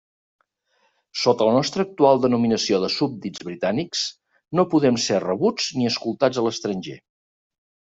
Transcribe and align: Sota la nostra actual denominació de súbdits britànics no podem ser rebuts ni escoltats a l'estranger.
Sota 1.23 1.47
la 1.49 1.53
nostra 1.57 1.85
actual 1.89 2.23
denominació 2.25 2.81
de 2.85 2.91
súbdits 2.95 3.45
britànics 3.51 4.03
no 4.61 4.69
podem 4.75 5.01
ser 5.09 5.23
rebuts 5.31 5.73
ni 5.81 5.91
escoltats 5.95 6.45
a 6.45 6.51
l'estranger. 6.51 7.03